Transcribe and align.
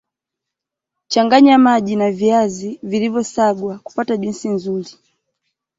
changanya 1.07 1.57
maji 1.57 1.95
na 1.95 2.11
viazi 2.11 2.79
vilivyosagwa 2.83 3.79
kupata 3.79 4.17
juisi 4.17 4.49
nzuri 4.49 4.95